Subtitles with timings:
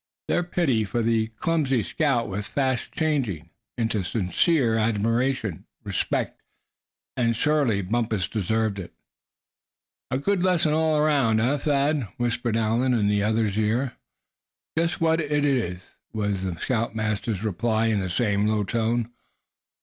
[0.27, 6.41] Their pity for the clumsy scout was fast changing into sincere admiration, respect.
[7.15, 8.93] And surely Bumpus deserved it.
[10.09, 13.91] "A good lesson all around, eh Thad?" whispered Allan in the other's ear.
[14.75, 19.11] "Just what it is," was the scoutmaster's reply in the same low tone.